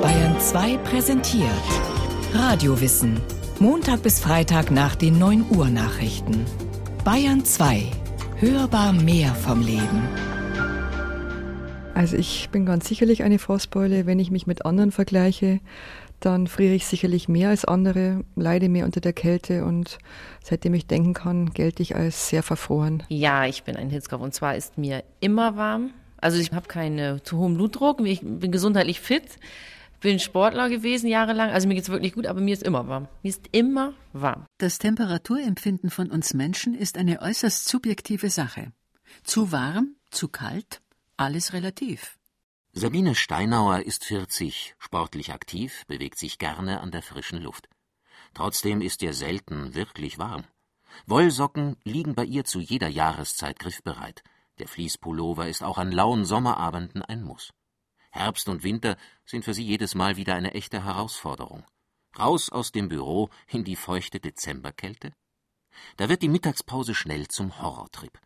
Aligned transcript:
Bayern 0.00 0.40
2 0.40 0.78
präsentiert 0.78 1.50
Radiowissen. 2.32 3.20
Montag 3.60 4.02
bis 4.02 4.20
Freitag 4.20 4.70
nach 4.70 4.94
den 4.94 5.18
9 5.18 5.44
Uhr 5.50 5.68
Nachrichten. 5.68 6.46
Bayern 7.04 7.44
2. 7.44 7.82
Hörbar 8.36 8.94
mehr 8.94 9.34
vom 9.34 9.60
Leben. 9.60 10.08
Also 11.94 12.16
ich 12.16 12.48
bin 12.50 12.64
ganz 12.64 12.88
sicherlich 12.88 13.22
eine 13.22 13.38
Frostbeule, 13.38 14.06
wenn 14.06 14.18
ich 14.18 14.30
mich 14.30 14.46
mit 14.46 14.64
anderen 14.64 14.92
vergleiche 14.92 15.60
dann 16.20 16.48
friere 16.48 16.74
ich 16.74 16.86
sicherlich 16.86 17.28
mehr 17.28 17.50
als 17.50 17.64
andere, 17.64 18.24
leide 18.34 18.68
mehr 18.68 18.84
unter 18.84 19.00
der 19.00 19.12
Kälte 19.12 19.64
und 19.64 19.98
seitdem 20.42 20.74
ich 20.74 20.86
denken 20.86 21.14
kann, 21.14 21.50
gelte 21.50 21.82
ich 21.82 21.94
als 21.94 22.28
sehr 22.28 22.42
verfroren. 22.42 23.04
Ja, 23.08 23.46
ich 23.46 23.62
bin 23.62 23.76
ein 23.76 23.90
Hitzkopf 23.90 24.22
und 24.22 24.34
zwar 24.34 24.56
ist 24.56 24.78
mir 24.78 25.04
immer 25.20 25.56
warm. 25.56 25.90
Also 26.18 26.38
ich 26.38 26.52
habe 26.52 26.68
keinen 26.68 27.24
zu 27.24 27.38
hohen 27.38 27.54
Blutdruck, 27.54 28.00
ich 28.00 28.20
bin 28.20 28.52
gesundheitlich 28.52 29.00
fit, 29.00 29.38
bin 30.00 30.18
Sportler 30.18 30.68
gewesen 30.68 31.08
jahrelang, 31.08 31.50
also 31.50 31.66
mir 31.66 31.74
geht 31.74 31.84
es 31.84 31.90
wirklich 31.90 32.14
gut, 32.14 32.26
aber 32.26 32.40
mir 32.40 32.52
ist 32.52 32.62
immer 32.62 32.88
warm. 32.88 33.08
Mir 33.22 33.30
ist 33.30 33.48
immer 33.52 33.94
warm. 34.12 34.46
Das 34.58 34.78
Temperaturempfinden 34.78 35.90
von 35.90 36.10
uns 36.10 36.34
Menschen 36.34 36.74
ist 36.74 36.96
eine 36.96 37.20
äußerst 37.20 37.68
subjektive 37.68 38.30
Sache. 38.30 38.72
Zu 39.24 39.52
warm, 39.52 39.96
zu 40.10 40.28
kalt, 40.28 40.80
alles 41.16 41.52
relativ. 41.52 42.16
Sabine 42.72 43.14
Steinauer 43.14 43.80
ist 43.80 44.04
40, 44.04 44.76
sportlich 44.78 45.32
aktiv, 45.32 45.84
bewegt 45.86 46.18
sich 46.18 46.38
gerne 46.38 46.80
an 46.80 46.90
der 46.90 47.02
frischen 47.02 47.42
Luft. 47.42 47.68
Trotzdem 48.34 48.80
ist 48.80 49.02
ihr 49.02 49.14
selten 49.14 49.74
wirklich 49.74 50.18
warm. 50.18 50.44
Wollsocken 51.06 51.76
liegen 51.84 52.14
bei 52.14 52.24
ihr 52.24 52.44
zu 52.44 52.60
jeder 52.60 52.88
Jahreszeit 52.88 53.58
griffbereit. 53.58 54.22
Der 54.58 54.68
Fließpullover 54.68 55.48
ist 55.48 55.62
auch 55.62 55.78
an 55.78 55.92
lauen 55.92 56.24
Sommerabenden 56.24 57.02
ein 57.02 57.22
Muss. 57.22 57.50
Herbst 58.10 58.48
und 58.48 58.62
Winter 58.62 58.96
sind 59.24 59.44
für 59.44 59.54
sie 59.54 59.64
jedes 59.64 59.94
Mal 59.94 60.16
wieder 60.16 60.34
eine 60.34 60.54
echte 60.54 60.84
Herausforderung. 60.84 61.64
Raus 62.18 62.50
aus 62.50 62.72
dem 62.72 62.88
Büro 62.88 63.30
in 63.46 63.64
die 63.64 63.76
feuchte 63.76 64.18
Dezemberkälte? 64.18 65.12
Da 65.96 66.08
wird 66.08 66.22
die 66.22 66.28
Mittagspause 66.28 66.94
schnell 66.94 67.28
zum 67.28 67.60
Horrortrip. 67.60 68.18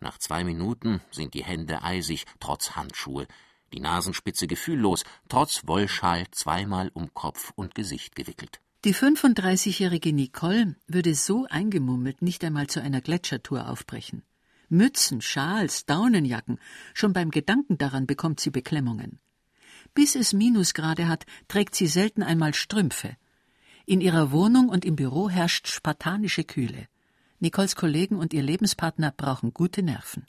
Nach 0.00 0.18
zwei 0.18 0.44
Minuten 0.44 1.02
sind 1.10 1.34
die 1.34 1.44
Hände 1.44 1.82
eisig, 1.82 2.24
trotz 2.40 2.76
Handschuhe 2.76 3.26
die 3.72 3.80
Nasenspitze 3.80 4.46
gefühllos, 4.46 5.04
trotz 5.28 5.66
Wollschal 5.66 6.26
zweimal 6.30 6.90
um 6.94 7.12
Kopf 7.14 7.52
und 7.56 7.74
Gesicht 7.74 8.14
gewickelt. 8.14 8.60
Die 8.84 8.94
35-jährige 8.94 10.12
Nicole 10.12 10.76
würde 10.86 11.14
so 11.14 11.46
eingemummelt 11.48 12.22
nicht 12.22 12.44
einmal 12.44 12.68
zu 12.68 12.80
einer 12.80 13.00
Gletschertour 13.00 13.68
aufbrechen. 13.68 14.22
Mützen, 14.68 15.20
Schals, 15.20 15.86
Daunenjacken, 15.86 16.58
schon 16.94 17.12
beim 17.12 17.30
Gedanken 17.30 17.78
daran 17.78 18.06
bekommt 18.06 18.40
sie 18.40 18.50
Beklemmungen. 18.50 19.20
Bis 19.94 20.14
es 20.14 20.32
Minusgrade 20.32 21.08
hat, 21.08 21.26
trägt 21.48 21.74
sie 21.74 21.86
selten 21.86 22.22
einmal 22.22 22.54
Strümpfe. 22.54 23.16
In 23.86 24.00
ihrer 24.00 24.32
Wohnung 24.32 24.68
und 24.68 24.84
im 24.84 24.96
Büro 24.96 25.30
herrscht 25.30 25.68
spartanische 25.68 26.44
Kühle. 26.44 26.88
Nicoles 27.38 27.76
Kollegen 27.76 28.16
und 28.16 28.34
ihr 28.34 28.42
Lebenspartner 28.42 29.12
brauchen 29.12 29.54
gute 29.54 29.82
Nerven. 29.82 30.26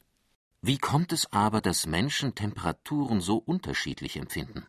Wie 0.61 0.77
kommt 0.77 1.13
es 1.13 1.31
aber, 1.31 1.61
dass 1.61 1.85
Menschen 1.85 2.35
Temperaturen 2.35 3.21
so 3.21 3.37
unterschiedlich 3.37 4.17
empfinden? 4.17 4.65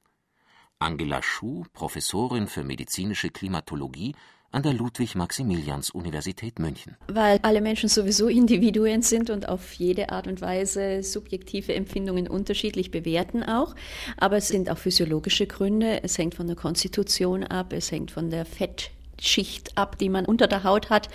Angela 0.79 1.23
Schuh, 1.23 1.65
Professorin 1.73 2.47
für 2.47 2.63
medizinische 2.63 3.31
Klimatologie 3.31 4.15
an 4.51 4.63
der 4.63 4.73
Ludwig-Maximilians-Universität 4.73 6.59
München. 6.59 6.97
Weil 7.07 7.39
alle 7.43 7.61
Menschen 7.61 7.89
sowieso 7.89 8.29
Individuen 8.29 9.03
sind 9.03 9.31
und 9.31 9.49
auf 9.49 9.75
jede 9.75 10.11
Art 10.11 10.27
und 10.27 10.41
Weise 10.41 11.03
subjektive 11.03 11.75
Empfindungen 11.75 12.29
unterschiedlich 12.29 12.91
bewerten 12.91 13.43
auch. 13.43 13.75
Aber 14.17 14.39
es 14.39 14.49
sind 14.49 14.71
auch 14.71 14.79
physiologische 14.79 15.47
Gründe. 15.47 16.03
Es 16.03 16.17
hängt 16.17 16.35
von 16.35 16.47
der 16.47 16.57
Konstitution 16.57 17.45
ab, 17.45 17.73
es 17.73 17.91
hängt 17.93 18.11
von 18.11 18.31
der 18.31 18.45
Fett 18.45 18.91
Schicht 19.21 19.77
ab, 19.77 19.99
die 19.99 20.09
man 20.09 20.25
unter 20.25 20.47
der 20.47 20.65
Haut 20.65 20.91
hat, 20.91 21.09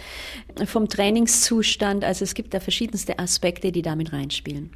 vom 0.66 0.90
Trainingszustand. 0.90 2.04
Also 2.04 2.24
es 2.24 2.34
gibt 2.34 2.54
da 2.54 2.60
verschiedenste 2.60 3.18
Aspekte, 3.18 3.72
die 3.72 3.82
damit 3.82 4.14
reinspielen. 4.14 4.72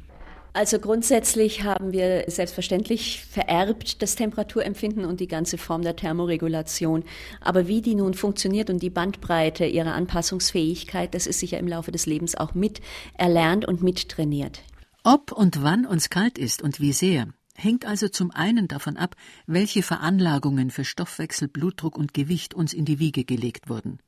Also 0.52 0.78
grundsätzlich 0.78 1.62
haben 1.62 1.92
wir 1.92 2.24
selbstverständlich 2.26 3.22
vererbt 3.24 4.02
das 4.02 4.16
Temperaturempfinden 4.16 5.04
und 5.04 5.20
die 5.20 5.28
ganze 5.28 5.58
Form 5.58 5.82
der 5.82 5.96
Thermoregulation. 5.96 7.04
Aber 7.40 7.68
wie 7.68 7.82
die 7.82 7.94
nun 7.94 8.14
funktioniert 8.14 8.70
und 8.70 8.82
die 8.82 8.90
Bandbreite 8.90 9.66
ihrer 9.66 9.94
Anpassungsfähigkeit, 9.94 11.14
das 11.14 11.26
ist 11.26 11.40
sicher 11.40 11.58
im 11.58 11.68
Laufe 11.68 11.92
des 11.92 12.06
Lebens 12.06 12.34
auch 12.34 12.54
mit 12.54 12.80
erlernt 13.14 13.66
und 13.66 13.82
mittrainiert. 13.82 14.62
Ob 15.04 15.32
und 15.32 15.62
wann 15.62 15.86
uns 15.86 16.10
kalt 16.10 16.38
ist 16.38 16.62
und 16.62 16.80
wie 16.80 16.92
sehr, 16.92 17.28
hängt 17.54 17.86
also 17.86 18.08
zum 18.08 18.30
einen 18.30 18.68
davon 18.68 18.96
ab, 18.96 19.16
welche 19.46 19.82
Veranlagungen 19.82 20.70
für 20.70 20.84
Stoffwechsel, 20.84 21.48
Blutdruck 21.48 21.96
und 21.96 22.14
Gewicht 22.14 22.54
uns 22.54 22.72
in 22.72 22.84
die 22.84 22.98
Wiege 22.98 23.24
gelegt 23.24 23.68
wurden. 23.68 23.98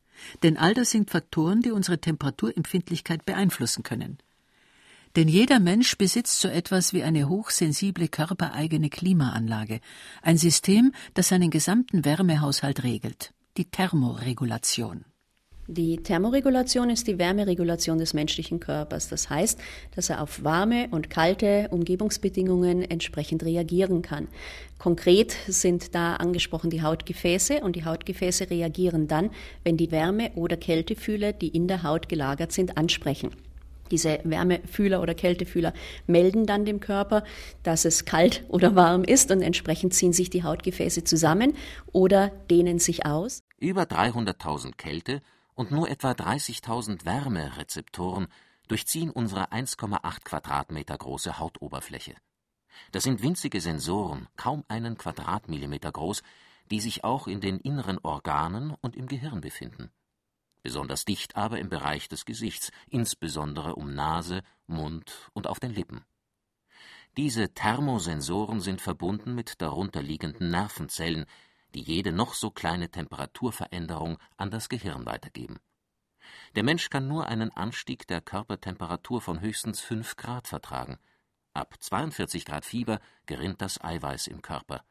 Denn 0.43 0.57
all 0.57 0.75
das 0.75 0.91
sind 0.91 1.11
Faktoren, 1.11 1.62
die 1.62 1.71
unsere 1.71 2.01
Temperaturempfindlichkeit 2.01 3.25
beeinflussen 3.25 3.83
können. 3.83 4.19
Denn 5.16 5.26
jeder 5.26 5.59
Mensch 5.59 5.98
besitzt 5.98 6.41
so 6.41 6.48
etwas 6.48 6.93
wie 6.93 7.03
eine 7.03 7.28
hochsensible 7.28 8.06
körpereigene 8.09 8.91
Klimaanlage, 8.91 9.81
ein 10.22 10.38
System, 10.38 10.93
das 11.15 11.28
seinen 11.28 11.50
gesamten 11.50 12.04
Wärmehaushalt 12.04 12.84
regelt, 12.84 13.32
die 13.56 13.65
Thermoregulation. 13.65 15.04
Die 15.66 15.98
Thermoregulation 15.98 16.91
ist 16.91 17.06
die 17.06 17.19
Wärmeregulation 17.19 17.98
des 17.98 18.12
menschlichen 18.12 18.59
Körpers. 18.59 19.09
Das 19.09 19.31
heißt, 19.31 19.60
dass 19.94 20.10
er 20.10 20.21
auf 20.21 20.43
warme 20.43 20.88
und 20.91 21.10
kalte 21.10 21.69
Umgebungsbedingungen 21.71 22.82
entsprechend 22.82 23.44
reagieren 23.44 24.03
kann. 24.03 24.27
Konkret 24.78 25.37
sind 25.47 25.94
da 25.94 26.16
angesprochen 26.16 26.71
die 26.71 26.82
Hautgefäße 26.82 27.60
und 27.60 27.77
die 27.77 27.84
Hautgefäße 27.84 28.50
reagieren 28.50 29.06
dann, 29.06 29.31
wenn 29.62 29.77
die 29.77 29.92
Wärme- 29.92 30.32
oder 30.34 30.56
Kältefühler, 30.56 31.32
die 31.32 31.48
in 31.48 31.69
der 31.69 31.84
Haut 31.84 32.09
gelagert 32.09 32.50
sind, 32.50 32.77
ansprechen. 32.77 33.31
Diese 33.91 34.21
Wärmefühler 34.25 35.01
oder 35.03 35.15
Kältefühler 35.15 35.73
melden 36.06 36.47
dann 36.47 36.65
dem 36.65 36.81
Körper, 36.81 37.25
dass 37.62 37.84
es 37.84 38.05
kalt 38.05 38.45
oder 38.49 38.75
warm 38.75 39.05
ist 39.05 39.31
und 39.31 39.43
entsprechend 39.43 39.95
ziehen 39.95 40.12
sich 40.12 40.31
die 40.31 40.45
Hautgefäße 40.45 41.05
zusammen 41.05 41.55
oder 41.93 42.28
dehnen 42.51 42.78
sich 42.78 43.06
aus. 43.06 43.43
Über 43.59 43.83
300.000 43.83 44.77
Kälte 44.77 45.23
und 45.55 45.71
nur 45.71 45.91
etwa 45.91 46.12
30.000 46.12 47.05
Wärmerezeptoren 47.05 48.28
durchziehen 48.69 49.11
unsere 49.11 49.53
1,8 49.53 50.25
Quadratmeter 50.25 50.97
große 50.97 51.39
Hautoberfläche. 51.39 52.15
Das 52.93 53.03
sind 53.03 53.22
winzige 53.22 53.61
Sensoren, 53.61 54.28
kaum 54.37 54.65
einen 54.69 54.97
Quadratmillimeter 54.97 55.91
groß, 55.91 56.22
die 56.71 56.81
sich 56.81 57.05
auch 57.05 57.27
in 57.27 57.41
den 57.41 57.59
inneren 57.59 57.99
Organen 57.99 58.75
und 58.81 58.97
im 58.97 59.07
Gehirn 59.07 59.41
befinden. 59.41 59.91
Besonders 60.62 61.04
dicht 61.04 61.37
aber 61.37 61.59
im 61.59 61.69
Bereich 61.69 62.09
des 62.09 62.25
Gesichts, 62.25 62.71
insbesondere 62.88 63.75
um 63.75 63.94
Nase, 63.94 64.43
Mund 64.66 65.31
und 65.32 65.47
auf 65.47 65.60
den 65.60 65.72
Lippen. 65.72 66.04
Diese 67.16 67.53
Thermosensoren 67.53 68.60
sind 68.60 68.81
verbunden 68.81 69.34
mit 69.34 69.60
darunterliegenden 69.60 70.50
Nervenzellen, 70.50 71.26
die 71.75 71.82
jede 71.82 72.12
noch 72.12 72.34
so 72.34 72.50
kleine 72.50 72.91
Temperaturveränderung 72.91 74.19
an 74.37 74.50
das 74.50 74.69
Gehirn 74.69 75.06
weitergeben. 75.06 75.59
Der 76.54 76.62
Mensch 76.62 76.91
kann 76.91 77.09
nur 77.09 77.27
einen 77.27 77.50
Anstieg 77.50 78.06
der 78.06 78.21
Körpertemperatur 78.21 79.21
von 79.21 79.41
höchstens 79.41 79.81
5 79.81 80.16
Grad 80.16 80.47
vertragen. 80.47 80.98
Ab 81.53 81.75
42 81.81 82.44
Grad 82.44 82.65
Fieber 82.65 83.00
gerinnt 83.27 83.60
das 83.60 83.82
Eiweiß 83.82 84.28
im 84.28 84.42
Körper. 84.42 84.84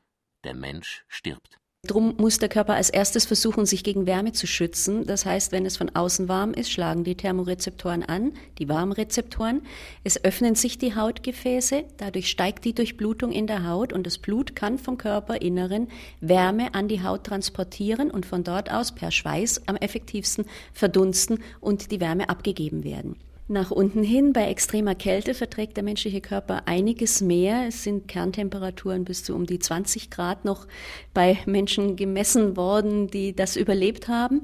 Der 0.44 0.54
Mensch 0.54 1.06
stirbt. 1.08 1.60
Drum 1.88 2.16
muss 2.18 2.38
der 2.40 2.50
Körper 2.50 2.74
als 2.74 2.90
erstes 2.90 3.26
versuchen, 3.26 3.66
sich 3.66 3.86
gegen 3.86 4.06
Wärme 4.06 4.34
zu 4.34 4.48
schützen. 4.48 5.08
Das 5.08 5.26
heißt, 5.26 5.54
wenn 5.54 5.66
es 5.66 5.78
von 5.78 5.90
außen 5.96 6.28
warm 6.28 6.54
ist, 6.54 6.70
schlagen 6.70 7.06
die 7.06 7.16
Thermorezeptoren 7.16 8.04
an, 8.04 8.34
die 8.58 8.68
Warmrezeptoren. 8.68 9.62
Es 10.04 10.24
öffnen 10.24 10.56
sich 10.56 10.78
die 10.78 10.94
Hautgefäße, 10.94 11.86
dadurch 11.96 12.30
steigt 12.30 12.66
die 12.66 12.76
Durchblutung 12.76 13.32
in 13.32 13.48
der 13.48 13.66
Haut 13.66 13.94
und 13.94 14.06
das 14.06 14.18
Blut 14.18 14.58
kann 14.58 14.78
vom 14.78 14.98
Körperinneren 14.98 15.88
Wärme 16.20 16.74
an 16.76 16.90
die 16.90 17.02
Haut 17.02 17.24
transportieren 17.24 18.12
und 18.12 18.26
von 18.26 18.44
dort 18.44 18.70
aus 18.70 18.94
per 18.94 19.10
Schweiß 19.10 19.62
am 19.68 19.78
effektivsten 19.78 20.46
verdunsten 20.74 21.40
und 21.62 21.92
die 21.92 22.02
Wärme 22.02 22.28
abgegeben 22.28 22.84
werden. 22.84 23.16
Nach 23.52 23.72
unten 23.72 24.04
hin, 24.04 24.32
bei 24.32 24.46
extremer 24.46 24.94
Kälte, 24.94 25.34
verträgt 25.34 25.76
der 25.76 25.84
menschliche 25.84 26.22
Körper 26.22 26.68
einiges 26.68 27.20
mehr. 27.20 27.66
Es 27.68 27.82
sind 27.82 28.08
Kerntemperaturen 28.08 29.06
bis 29.06 29.24
zu 29.24 29.34
um 29.34 29.48
die 29.48 29.58
20 29.58 30.12
Grad 30.12 30.46
noch 30.46 30.68
bei 31.16 31.40
Menschen 31.48 31.96
gemessen 31.96 32.56
worden, 32.58 33.08
die 33.08 33.36
das 33.36 33.56
überlebt 33.56 34.08
haben. 34.08 34.44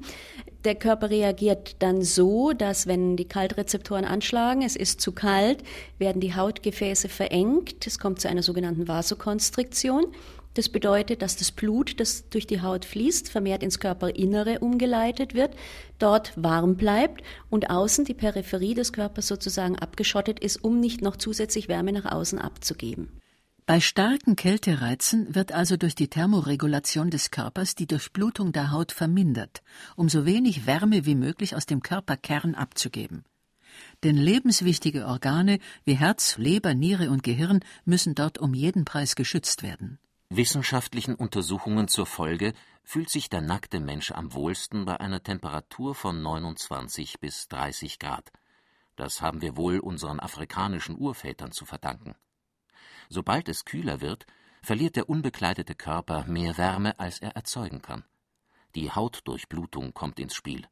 Der 0.63 0.73
Körper 0.73 1.11
reagiert 1.11 1.75
dann 1.83 2.01
so, 2.01 2.51
dass 2.53 2.87
wenn 2.87 3.15
die 3.15 3.27
Kaltrezeptoren 3.27 4.05
anschlagen, 4.05 4.63
es 4.63 4.75
ist 4.75 4.99
zu 5.01 5.11
kalt, 5.11 5.61
werden 5.99 6.19
die 6.19 6.33
Hautgefäße 6.33 7.07
verengt. 7.07 7.85
Es 7.85 7.99
kommt 7.99 8.19
zu 8.19 8.27
einer 8.27 8.41
sogenannten 8.41 8.87
Vasokonstriktion. 8.87 10.07
Das 10.55 10.69
bedeutet, 10.69 11.21
dass 11.21 11.35
das 11.35 11.51
Blut, 11.51 11.99
das 11.99 12.29
durch 12.29 12.47
die 12.47 12.61
Haut 12.61 12.85
fließt, 12.85 13.29
vermehrt 13.29 13.61
ins 13.61 13.77
Körperinnere 13.77 14.59
umgeleitet 14.59 15.33
wird, 15.33 15.53
dort 15.99 16.31
warm 16.41 16.77
bleibt 16.77 17.23
und 17.49 17.69
außen 17.69 18.05
die 18.05 18.13
Peripherie 18.13 18.73
des 18.73 18.93
Körpers 18.93 19.27
sozusagen 19.27 19.77
abgeschottet 19.77 20.39
ist, 20.39 20.63
um 20.63 20.79
nicht 20.79 21.01
noch 21.01 21.17
zusätzlich 21.17 21.67
Wärme 21.67 21.91
nach 21.91 22.09
außen 22.09 22.39
abzugeben. 22.39 23.09
Bei 23.65 23.81
starken 23.81 24.37
Kältereizen 24.37 25.35
wird 25.35 25.51
also 25.51 25.75
durch 25.75 25.93
die 25.93 26.07
Thermoregulation 26.07 27.09
des 27.09 27.31
Körpers 27.31 27.75
die 27.75 27.87
Durchblutung 27.87 28.53
der 28.53 28.71
Haut 28.71 28.93
vermindert, 28.93 29.61
um 29.97 30.07
so 30.07 30.25
wenig 30.25 30.65
Wärme 30.65 31.05
wie 31.05 31.15
möglich 31.15 31.55
aus 31.55 31.65
dem 31.65 31.81
Körperkern 31.81 32.55
abzugeben. 32.55 33.25
Denn 34.05 34.15
lebenswichtige 34.15 35.05
Organe 35.05 35.59
wie 35.83 35.95
Herz, 35.95 36.37
Leber, 36.37 36.73
Niere 36.73 37.09
und 37.09 37.23
Gehirn 37.23 37.59
müssen 37.83 38.15
dort 38.15 38.37
um 38.37 38.53
jeden 38.53 38.85
Preis 38.85 39.15
geschützt 39.15 39.61
werden. 39.61 39.99
Wissenschaftlichen 40.29 41.13
Untersuchungen 41.13 41.87
zur 41.87 42.07
Folge 42.07 42.53
fühlt 42.83 43.11
sich 43.11 43.29
der 43.29 43.41
nackte 43.41 43.79
Mensch 43.79 44.11
am 44.11 44.33
wohlsten 44.33 44.83
bei 44.83 44.99
einer 44.99 45.21
Temperatur 45.21 45.93
von 45.93 46.19
29 46.23 47.19
bis 47.19 47.47
30 47.47 47.99
Grad. 47.99 48.31
Das 48.95 49.21
haben 49.21 49.41
wir 49.41 49.55
wohl 49.55 49.79
unseren 49.79 50.19
afrikanischen 50.19 50.97
Urvätern 50.97 51.51
zu 51.51 51.65
verdanken. 51.65 52.15
Sobald 53.07 53.49
es 53.49 53.65
kühler 53.65 54.01
wird, 54.01 54.25
verliert 54.63 54.95
der 54.95 55.09
unbekleidete 55.09 55.75
Körper 55.75 56.25
mehr 56.25 56.57
Wärme, 56.57 56.99
als 56.99 57.19
er 57.19 57.35
erzeugen 57.35 57.83
kann. 57.83 58.03
Die 58.73 58.91
Hautdurchblutung 58.91 59.93
kommt 59.93 60.19
ins 60.19 60.33
Spiel. 60.33 60.67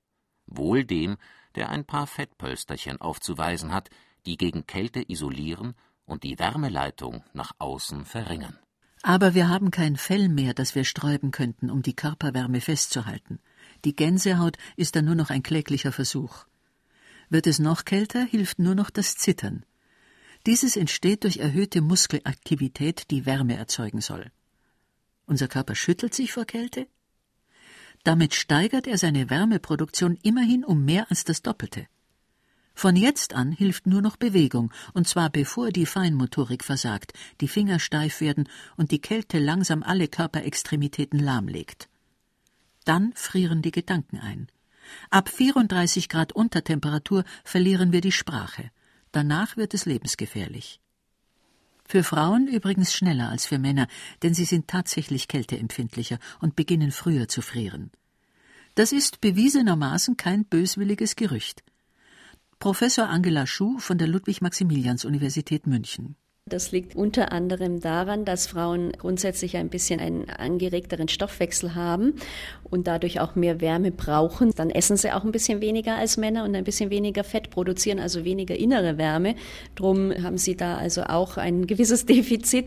Wohl 0.48 0.84
dem, 0.84 1.18
der 1.54 1.70
ein 1.70 1.86
paar 1.86 2.08
Fettpölsterchen 2.08 3.00
aufzuweisen 3.00 3.72
hat, 3.72 3.92
die 4.26 4.38
gegen 4.38 4.66
Kälte 4.66 5.08
isolieren 5.08 5.76
und 6.06 6.24
die 6.24 6.40
Wärmeleitung 6.40 7.24
nach 7.34 7.52
außen 7.60 8.06
verringern. 8.06 8.58
Aber 9.04 9.34
wir 9.34 9.50
haben 9.50 9.70
kein 9.70 9.98
Fell 9.98 10.30
mehr, 10.30 10.54
das 10.54 10.76
wir 10.76 10.86
sträuben 10.86 11.32
könnten, 11.32 11.70
um 11.70 11.82
die 11.82 11.94
Körperwärme 11.94 12.62
festzuhalten. 12.62 13.40
Die 13.84 13.96
Gänsehaut 13.96 14.58
ist 14.78 14.96
dann 14.96 15.04
nur 15.04 15.16
noch 15.16 15.30
ein 15.30 15.44
kläglicher 15.44 15.92
Versuch. 15.92 16.46
Wird 17.30 17.46
es 17.46 17.60
noch 17.60 17.84
kälter, 17.84 18.24
hilft 18.24 18.60
nur 18.60 18.76
noch 18.76 18.90
das 18.90 19.18
Zittern. 19.18 19.66
Dieses 20.46 20.78
entsteht 20.78 21.26
durch 21.26 21.38
erhöhte 21.38 21.82
Muskelaktivität, 21.82 23.12
die 23.12 23.26
Wärme 23.26 23.58
erzeugen 23.58 24.00
soll. 24.00 24.32
Unser 25.26 25.50
Körper 25.50 25.76
schüttelt 25.76 26.14
sich 26.14 26.32
vor 26.32 26.46
Kälte? 26.46 26.88
Damit 28.06 28.34
steigert 28.34 28.88
er 28.88 28.98
seine 28.98 29.30
Wärmeproduktion 29.30 30.18
immerhin 30.24 30.64
um 30.64 30.86
mehr 30.86 31.10
als 31.10 31.26
das 31.26 31.42
Doppelte. 31.42 31.88
Von 32.74 32.96
jetzt 32.96 33.34
an 33.34 33.52
hilft 33.52 33.88
nur 33.88 34.02
noch 34.02 34.18
Bewegung, 34.18 34.72
und 34.94 35.08
zwar 35.08 35.30
bevor 35.30 35.72
die 35.72 35.86
Feinmotorik 35.86 36.64
versagt, 36.64 37.14
die 37.40 37.48
Finger 37.48 37.80
steif 37.80 38.20
werden 38.20 38.50
und 38.76 38.92
die 38.92 39.00
Kälte 39.00 39.40
langsam 39.40 39.84
alle 39.84 40.08
Körperextremitäten 40.08 41.20
lahmlegt. 41.20 41.88
Dann 42.86 43.14
frieren 43.16 43.62
die 43.62 43.72
Gedanken 43.72 44.18
ein. 44.18 44.48
Ab 45.10 45.30
34 45.30 46.10
Grad 46.10 46.34
Untertemperatur 46.34 47.24
verlieren 47.44 47.94
wir 47.94 48.02
die 48.02 48.12
Sprache. 48.12 48.72
Danach 49.12 49.56
wird 49.56 49.74
es 49.74 49.86
lebensgefährlich. 49.86 50.82
Für 51.86 52.04
Frauen 52.04 52.48
übrigens 52.48 52.94
schneller 52.94 53.30
als 53.30 53.46
für 53.46 53.60
Männer, 53.60 53.88
denn 54.24 54.34
sie 54.34 54.46
sind 54.46 54.68
tatsächlich 54.68 55.28
kälteempfindlicher 55.28 56.18
und 56.40 56.56
beginnen 56.56 56.92
früher 56.92 57.28
zu 57.28 57.42
frieren. 57.42 57.92
Das 58.76 58.92
ist 58.92 59.22
bewiesenermaßen 59.22 60.18
kein 60.18 60.46
böswilliges 60.46 61.16
Gerücht. 61.16 61.64
Professor 62.64 63.10
Angela 63.10 63.46
Schuh 63.46 63.78
von 63.78 63.98
der 63.98 64.08
Ludwig-Maximilians-Universität 64.08 65.68
München. 65.68 66.16
Das 66.50 66.74
liegt 66.74 66.94
unter 66.98 67.32
anderem 67.32 67.80
daran, 67.80 68.26
dass 68.26 68.48
Frauen 68.48 68.92
grundsätzlich 68.92 69.56
ein 69.56 69.70
bisschen 69.70 70.02
einen 70.02 70.30
angeregteren 70.30 71.08
Stoffwechsel 71.08 71.74
haben 71.74 72.16
und 72.70 72.86
dadurch 72.86 73.22
auch 73.22 73.36
mehr 73.36 73.62
Wärme 73.62 73.92
brauchen. 73.92 74.52
Dann 74.54 74.70
essen 74.70 74.98
sie 74.98 75.14
auch 75.14 75.24
ein 75.24 75.32
bisschen 75.32 75.62
weniger 75.62 75.96
als 75.96 76.18
Männer 76.18 76.44
und 76.44 76.54
ein 76.54 76.66
bisschen 76.66 76.90
weniger 76.90 77.24
Fett 77.24 77.50
produzieren, 77.50 77.98
also 77.98 78.26
weniger 78.26 78.58
innere 78.58 78.98
Wärme. 78.98 79.36
Drum 79.76 80.12
haben 80.22 80.38
sie 80.38 80.58
da 80.58 80.76
also 80.76 81.04
auch 81.04 81.38
ein 81.38 81.66
gewisses 81.68 82.06
Defizit. 82.06 82.66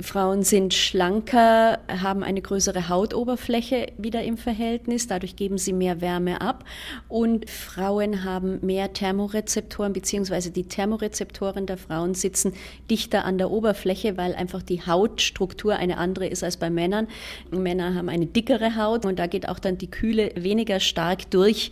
Frauen 0.00 0.42
sind 0.42 0.74
schlanker, 0.74 1.78
haben 1.86 2.24
eine 2.24 2.42
größere 2.42 2.88
Hautoberfläche 2.88 3.92
wieder 3.96 4.24
im 4.24 4.36
Verhältnis. 4.36 5.06
Dadurch 5.06 5.36
geben 5.36 5.56
sie 5.56 5.72
mehr 5.72 6.00
Wärme 6.00 6.40
ab. 6.40 6.64
Und 7.08 7.48
Frauen 7.48 8.24
haben 8.24 8.58
mehr 8.66 8.92
Thermorezeptoren, 8.92 9.92
beziehungsweise 9.92 10.50
die 10.50 10.64
Thermorezeptoren 10.64 11.66
der 11.66 11.76
Frauen 11.76 12.14
sitzen 12.14 12.54
dicht 12.90 13.03
dichter 13.04 13.24
an 13.24 13.36
der 13.38 13.50
Oberfläche, 13.50 14.16
weil 14.16 14.34
einfach 14.34 14.62
die 14.62 14.86
Hautstruktur 14.86 15.76
eine 15.76 15.98
andere 15.98 16.26
ist 16.26 16.42
als 16.42 16.56
bei 16.56 16.70
Männern. 16.70 17.06
Männer 17.50 17.94
haben 17.94 18.08
eine 18.08 18.26
dickere 18.26 18.76
Haut 18.76 19.04
und 19.04 19.18
da 19.18 19.26
geht 19.26 19.48
auch 19.48 19.58
dann 19.58 19.76
die 19.76 19.90
Kühle 19.90 20.32
weniger 20.36 20.80
stark 20.80 21.30
durch 21.30 21.70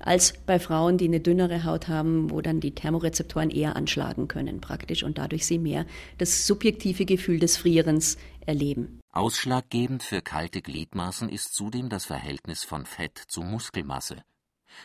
als 0.00 0.32
bei 0.46 0.58
Frauen, 0.58 0.98
die 0.98 1.04
eine 1.04 1.20
dünnere 1.20 1.62
Haut 1.62 1.86
haben, 1.86 2.30
wo 2.32 2.40
dann 2.40 2.58
die 2.58 2.74
Thermorezeptoren 2.74 3.50
eher 3.50 3.76
anschlagen 3.76 4.26
können 4.26 4.60
praktisch 4.60 5.04
und 5.04 5.18
dadurch 5.18 5.46
sie 5.46 5.60
mehr 5.60 5.86
das 6.18 6.48
subjektive 6.48 7.04
Gefühl 7.04 7.38
des 7.38 7.56
Frierens 7.56 8.16
erleben. 8.44 8.98
Ausschlaggebend 9.12 10.02
für 10.02 10.20
kalte 10.20 10.60
Gliedmaßen 10.60 11.28
ist 11.28 11.54
zudem 11.54 11.88
das 11.88 12.06
Verhältnis 12.06 12.64
von 12.64 12.84
Fett 12.84 13.16
zu 13.28 13.42
Muskelmasse. 13.42 14.24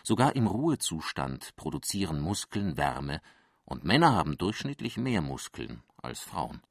Sogar 0.04 0.36
im 0.36 0.46
Ruhezustand 0.46 1.56
produzieren 1.56 2.20
Muskeln 2.20 2.78
Wärme 2.78 3.20
und 3.68 3.84
Männer 3.84 4.14
haben 4.14 4.38
durchschnittlich 4.38 4.98
mehr 4.98 5.22
Muskeln 5.22 5.82
als 6.02 6.22
Frauen. 6.22 6.62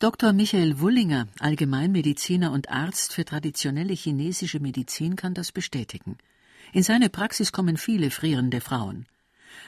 Dr. 0.00 0.32
Michael 0.32 0.80
Wullinger, 0.80 1.28
Allgemeinmediziner 1.38 2.50
und 2.50 2.68
Arzt 2.68 3.12
für 3.12 3.24
traditionelle 3.24 3.92
chinesische 3.92 4.58
Medizin, 4.58 5.14
kann 5.14 5.34
das 5.34 5.52
bestätigen. 5.52 6.18
In 6.72 6.82
seine 6.82 7.10
Praxis 7.10 7.52
kommen 7.52 7.76
viele 7.76 8.10
frierende 8.10 8.60
Frauen. 8.60 9.06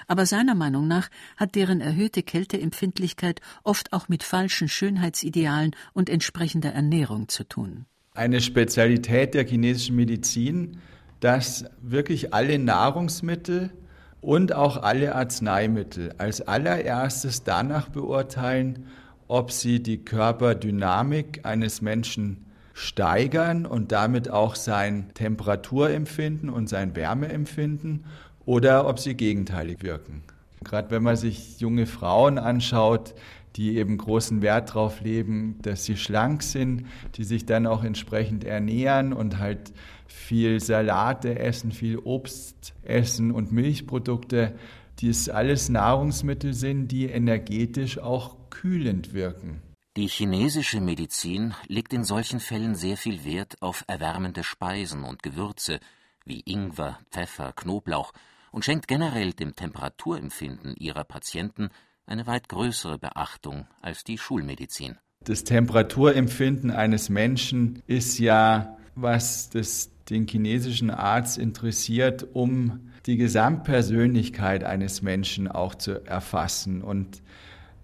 Aber 0.08 0.26
seiner 0.26 0.54
Meinung 0.54 0.88
nach 0.88 1.08
hat 1.36 1.54
deren 1.54 1.80
erhöhte 1.80 2.22
Kälteempfindlichkeit 2.22 3.40
oft 3.62 3.92
auch 3.92 4.08
mit 4.08 4.24
falschen 4.24 4.68
Schönheitsidealen 4.68 5.76
und 5.92 6.10
entsprechender 6.10 6.72
Ernährung 6.72 7.28
zu 7.28 7.44
tun. 7.44 7.86
Eine 8.14 8.40
Spezialität 8.40 9.34
der 9.34 9.46
chinesischen 9.46 9.94
Medizin, 9.94 10.80
dass 11.20 11.66
wirklich 11.80 12.34
alle 12.34 12.58
Nahrungsmittel 12.58 13.70
und 14.26 14.52
auch 14.52 14.82
alle 14.82 15.14
Arzneimittel 15.14 16.12
als 16.18 16.40
allererstes 16.40 17.44
danach 17.44 17.88
beurteilen, 17.90 18.86
ob 19.28 19.52
sie 19.52 19.80
die 19.80 19.98
Körperdynamik 19.98 21.46
eines 21.46 21.80
Menschen 21.80 22.44
steigern 22.74 23.66
und 23.66 23.92
damit 23.92 24.28
auch 24.28 24.56
sein 24.56 25.10
Temperaturempfinden 25.14 26.50
und 26.50 26.68
sein 26.68 26.96
Wärmeempfinden 26.96 28.04
oder 28.44 28.88
ob 28.88 28.98
sie 28.98 29.14
gegenteilig 29.14 29.84
wirken. 29.84 30.24
Gerade 30.64 30.90
wenn 30.90 31.04
man 31.04 31.14
sich 31.14 31.60
junge 31.60 31.86
Frauen 31.86 32.38
anschaut, 32.38 33.14
die 33.54 33.76
eben 33.76 33.96
großen 33.96 34.42
Wert 34.42 34.70
darauf 34.70 35.02
legen, 35.02 35.56
dass 35.62 35.84
sie 35.84 35.96
schlank 35.96 36.42
sind, 36.42 36.86
die 37.14 37.22
sich 37.22 37.46
dann 37.46 37.64
auch 37.64 37.84
entsprechend 37.84 38.42
ernähren 38.42 39.12
und 39.12 39.38
halt 39.38 39.72
viel 40.06 40.60
Salate 40.60 41.38
essen, 41.38 41.72
viel 41.72 41.98
Obst 41.98 42.74
essen 42.82 43.30
und 43.30 43.52
Milchprodukte, 43.52 44.58
die 44.98 45.08
es 45.08 45.28
alles 45.28 45.68
Nahrungsmittel 45.68 46.54
sind, 46.54 46.88
die 46.88 47.06
energetisch 47.06 47.98
auch 47.98 48.36
kühlend 48.50 49.12
wirken. 49.12 49.62
Die 49.96 50.08
chinesische 50.08 50.80
Medizin 50.80 51.54
legt 51.68 51.92
in 51.94 52.04
solchen 52.04 52.40
Fällen 52.40 52.74
sehr 52.74 52.96
viel 52.96 53.24
Wert 53.24 53.56
auf 53.62 53.84
erwärmende 53.86 54.44
Speisen 54.44 55.04
und 55.04 55.22
Gewürze 55.22 55.80
wie 56.26 56.40
Ingwer, 56.40 56.98
Pfeffer, 57.10 57.52
Knoblauch 57.54 58.12
und 58.52 58.64
schenkt 58.64 58.88
generell 58.88 59.32
dem 59.32 59.54
Temperaturempfinden 59.54 60.74
ihrer 60.76 61.04
Patienten 61.04 61.70
eine 62.04 62.26
weit 62.26 62.48
größere 62.48 62.98
Beachtung 62.98 63.66
als 63.80 64.04
die 64.04 64.18
Schulmedizin. 64.18 64.98
Das 65.24 65.44
Temperaturempfinden 65.44 66.70
eines 66.70 67.08
Menschen 67.08 67.82
ist 67.86 68.18
ja, 68.18 68.76
was 68.94 69.50
das, 69.50 69.90
den 70.10 70.26
chinesischen 70.28 70.90
Arzt 70.90 71.38
interessiert, 71.38 72.26
um 72.32 72.90
die 73.06 73.16
Gesamtpersönlichkeit 73.16 74.64
eines 74.64 75.02
Menschen 75.02 75.48
auch 75.48 75.74
zu 75.74 76.04
erfassen. 76.04 76.82
Und 76.82 77.22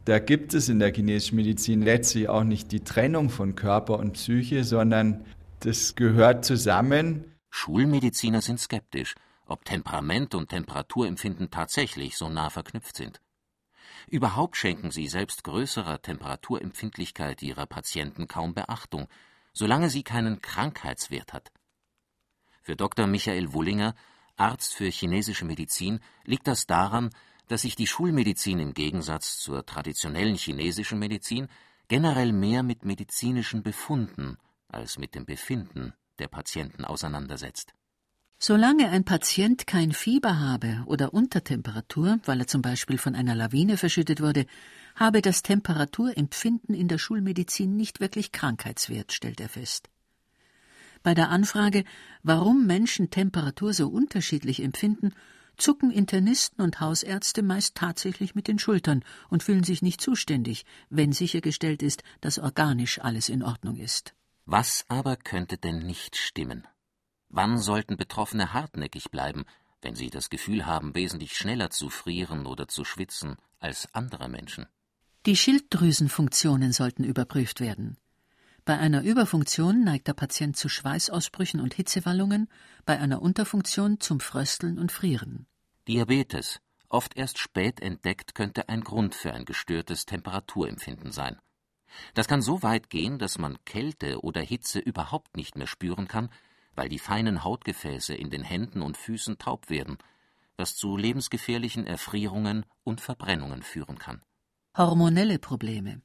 da 0.04 0.18
gibt 0.18 0.54
es 0.54 0.68
in 0.68 0.78
der 0.78 0.92
chinesischen 0.92 1.36
Medizin 1.36 1.82
letztlich 1.82 2.28
auch 2.28 2.44
nicht 2.44 2.72
die 2.72 2.80
Trennung 2.80 3.30
von 3.30 3.54
Körper 3.54 3.98
und 3.98 4.14
Psyche, 4.14 4.64
sondern 4.64 5.24
das 5.60 5.94
gehört 5.94 6.44
zusammen. 6.44 7.24
Schulmediziner 7.50 8.40
sind 8.40 8.58
skeptisch, 8.58 9.14
ob 9.46 9.64
Temperament 9.64 10.34
und 10.34 10.48
Temperaturempfinden 10.48 11.50
tatsächlich 11.50 12.16
so 12.16 12.28
nah 12.28 12.50
verknüpft 12.50 12.96
sind. 12.96 13.20
Überhaupt 14.08 14.56
schenken 14.56 14.90
sie 14.90 15.06
selbst 15.06 15.44
größerer 15.44 16.02
Temperaturempfindlichkeit 16.02 17.42
ihrer 17.42 17.66
Patienten 17.66 18.26
kaum 18.26 18.54
Beachtung, 18.54 19.06
solange 19.52 19.90
sie 19.90 20.02
keinen 20.02 20.40
Krankheitswert 20.40 21.32
hat. 21.32 21.52
Für 22.62 22.76
Dr. 22.76 23.06
Michael 23.06 23.52
Wullinger, 23.52 23.94
Arzt 24.36 24.74
für 24.74 24.86
chinesische 24.86 25.44
Medizin, 25.44 26.00
liegt 26.24 26.46
das 26.46 26.66
daran, 26.66 27.10
dass 27.48 27.62
sich 27.62 27.76
die 27.76 27.86
Schulmedizin 27.86 28.60
im 28.60 28.72
Gegensatz 28.72 29.38
zur 29.38 29.66
traditionellen 29.66 30.36
chinesischen 30.36 30.98
Medizin 30.98 31.48
generell 31.88 32.32
mehr 32.32 32.62
mit 32.62 32.84
medizinischen 32.84 33.62
Befunden 33.62 34.38
als 34.68 34.96
mit 34.96 35.14
dem 35.14 35.26
Befinden 35.26 35.92
der 36.18 36.28
Patienten 36.28 36.84
auseinandersetzt. 36.84 37.74
Solange 38.38 38.88
ein 38.88 39.04
Patient 39.04 39.66
kein 39.66 39.92
Fieber 39.92 40.40
habe 40.40 40.82
oder 40.86 41.14
Untertemperatur, 41.14 42.18
weil 42.24 42.40
er 42.40 42.46
zum 42.46 42.62
Beispiel 42.62 42.98
von 42.98 43.14
einer 43.14 43.34
Lawine 43.34 43.76
verschüttet 43.76 44.20
wurde, 44.20 44.46
habe 44.96 45.20
das 45.20 45.42
Temperaturempfinden 45.42 46.74
in 46.74 46.88
der 46.88 46.98
Schulmedizin 46.98 47.76
nicht 47.76 48.00
wirklich 48.00 48.32
Krankheitswert, 48.32 49.12
stellt 49.12 49.40
er 49.40 49.48
fest. 49.48 49.91
Bei 51.02 51.14
der 51.14 51.30
Anfrage, 51.30 51.84
warum 52.22 52.66
Menschen 52.66 53.10
Temperatur 53.10 53.72
so 53.72 53.88
unterschiedlich 53.88 54.62
empfinden, 54.62 55.12
zucken 55.56 55.90
Internisten 55.90 56.64
und 56.64 56.80
Hausärzte 56.80 57.42
meist 57.42 57.74
tatsächlich 57.74 58.34
mit 58.34 58.48
den 58.48 58.58
Schultern 58.58 59.04
und 59.28 59.42
fühlen 59.42 59.64
sich 59.64 59.82
nicht 59.82 60.00
zuständig, 60.00 60.64
wenn 60.90 61.12
sichergestellt 61.12 61.82
ist, 61.82 62.02
dass 62.20 62.38
organisch 62.38 63.00
alles 63.00 63.28
in 63.28 63.42
Ordnung 63.42 63.76
ist. 63.76 64.14
Was 64.44 64.84
aber 64.88 65.16
könnte 65.16 65.56
denn 65.56 65.86
nicht 65.86 66.16
stimmen? 66.16 66.66
Wann 67.28 67.58
sollten 67.58 67.96
Betroffene 67.96 68.52
hartnäckig 68.52 69.10
bleiben, 69.10 69.44
wenn 69.80 69.94
sie 69.94 70.10
das 70.10 70.30
Gefühl 70.30 70.66
haben, 70.66 70.94
wesentlich 70.94 71.36
schneller 71.36 71.70
zu 71.70 71.88
frieren 71.88 72.46
oder 72.46 72.68
zu 72.68 72.84
schwitzen 72.84 73.36
als 73.58 73.88
andere 73.94 74.28
Menschen? 74.28 74.66
Die 75.26 75.36
Schilddrüsenfunktionen 75.36 76.72
sollten 76.72 77.04
überprüft 77.04 77.60
werden. 77.60 77.96
Bei 78.64 78.78
einer 78.78 79.02
Überfunktion 79.02 79.82
neigt 79.82 80.06
der 80.06 80.14
Patient 80.14 80.56
zu 80.56 80.68
Schweißausbrüchen 80.68 81.60
und 81.60 81.74
Hitzewallungen, 81.74 82.48
bei 82.84 82.98
einer 83.00 83.20
Unterfunktion 83.20 83.98
zum 83.98 84.20
Frösteln 84.20 84.78
und 84.78 84.92
Frieren. 84.92 85.46
Diabetes, 85.88 86.60
oft 86.88 87.16
erst 87.16 87.38
spät 87.38 87.80
entdeckt, 87.80 88.36
könnte 88.36 88.68
ein 88.68 88.82
Grund 88.82 89.16
für 89.16 89.32
ein 89.32 89.46
gestörtes 89.46 90.06
Temperaturempfinden 90.06 91.10
sein. 91.10 91.40
Das 92.14 92.28
kann 92.28 92.40
so 92.40 92.62
weit 92.62 92.88
gehen, 92.88 93.18
dass 93.18 93.36
man 93.36 93.58
Kälte 93.64 94.22
oder 94.22 94.40
Hitze 94.40 94.78
überhaupt 94.78 95.36
nicht 95.36 95.56
mehr 95.56 95.66
spüren 95.66 96.06
kann, 96.06 96.30
weil 96.76 96.88
die 96.88 97.00
feinen 97.00 97.42
Hautgefäße 97.42 98.14
in 98.14 98.30
den 98.30 98.44
Händen 98.44 98.80
und 98.80 98.96
Füßen 98.96 99.38
taub 99.38 99.70
werden, 99.70 99.98
was 100.56 100.76
zu 100.76 100.96
lebensgefährlichen 100.96 101.84
Erfrierungen 101.84 102.64
und 102.84 103.00
Verbrennungen 103.00 103.62
führen 103.62 103.98
kann. 103.98 104.22
Hormonelle 104.76 105.40
Probleme. 105.40 106.00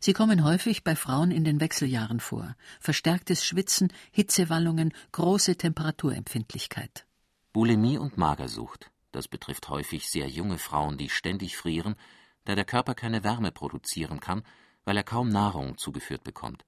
Sie 0.00 0.12
kommen 0.12 0.44
häufig 0.44 0.84
bei 0.84 0.94
Frauen 0.94 1.30
in 1.30 1.44
den 1.44 1.60
Wechseljahren 1.60 2.20
vor. 2.20 2.54
Verstärktes 2.80 3.44
Schwitzen, 3.44 3.92
Hitzewallungen, 4.12 4.92
große 5.12 5.56
Temperaturempfindlichkeit. 5.56 7.06
Bulimie 7.52 7.98
und 7.98 8.16
Magersucht. 8.16 8.90
Das 9.10 9.26
betrifft 9.26 9.68
häufig 9.68 10.08
sehr 10.08 10.28
junge 10.28 10.58
Frauen, 10.58 10.98
die 10.98 11.08
ständig 11.08 11.56
frieren, 11.56 11.96
da 12.44 12.54
der 12.54 12.64
Körper 12.64 12.94
keine 12.94 13.24
Wärme 13.24 13.50
produzieren 13.52 14.20
kann, 14.20 14.42
weil 14.84 14.96
er 14.96 15.04
kaum 15.04 15.28
Nahrung 15.28 15.76
zugeführt 15.76 16.24
bekommt. 16.24 16.64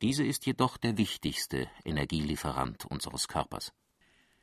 Diese 0.00 0.24
ist 0.24 0.46
jedoch 0.46 0.76
der 0.76 0.96
wichtigste 0.96 1.68
Energielieferant 1.84 2.84
unseres 2.86 3.28
Körpers. 3.28 3.72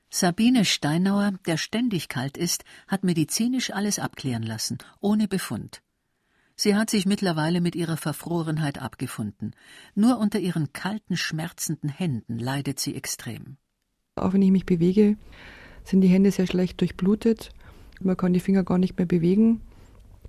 Sabine 0.10 0.66
Steinauer, 0.66 1.34
der 1.46 1.58
ständig 1.58 2.10
kalt 2.10 2.38
ist, 2.38 2.64
hat 2.88 3.04
medizinisch 3.04 3.72
alles 3.72 4.00
abklären 4.00 4.44
lassen, 4.44 4.78
ohne 5.00 5.28
Befund. 5.28 5.82
Sie 6.56 6.76
hat 6.76 6.90
sich 6.90 7.06
mittlerweile 7.06 7.62
mit 7.62 7.76
ihrer 7.76 7.98
Verfrorenheit 7.98 8.82
abgefunden. 8.82 9.56
Nur 9.94 10.18
unter 10.18 10.40
ihren 10.40 10.72
kalten, 10.74 11.18
schmerzenden 11.18 11.90
Händen 11.90 12.40
leidet 12.40 12.80
sie 12.80 12.96
extrem. 12.96 13.58
Auch 14.16 14.34
wenn 14.34 14.42
ich 14.42 14.52
mich 14.52 14.66
bewege, 14.66 15.18
sind 15.84 16.02
die 16.02 16.08
Hände 16.08 16.32
sehr 16.32 16.48
schlecht 16.48 16.80
durchblutet. 16.80 17.52
Man 18.02 18.18
kann 18.18 18.34
die 18.34 18.40
Finger 18.40 18.64
gar 18.64 18.78
nicht 18.78 18.98
mehr 18.98 19.06
bewegen. 19.06 19.62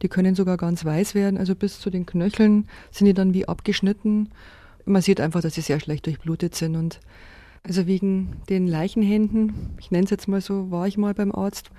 Die 0.03 0.09
können 0.09 0.35
sogar 0.35 0.57
ganz 0.57 0.85
weiß 0.85 1.15
werden, 1.15 1.39
also 1.39 1.55
bis 1.55 1.81
zu 1.81 1.89
den 1.91 2.05
Knöcheln 2.05 2.69
sind 2.91 3.07
die 3.07 3.15
dann 3.15 3.33
wie 3.33 3.49
abgeschnitten 3.49 4.31
man 4.87 5.03
sieht 5.03 5.21
einfach, 5.21 5.43
dass 5.43 5.55
sie 5.55 5.61
sehr 5.61 5.81
schlecht 5.81 6.07
durchblutet 6.07 6.55
sind. 6.55 6.77
Und 6.77 7.01
also 7.63 7.87
wegen 7.87 8.37
den 8.49 8.67
Leichenhänden, 8.67 9.75
ich 9.79 9.91
nenne 9.91 10.05
es 10.05 10.11
jetzt 10.11 10.29
mal 10.29 10.41
so, 10.41 10.71
war 10.71 10.87
ich 10.87 10.97
mal 10.97 11.13
beim 11.13 11.33
Arzt. 11.33 11.71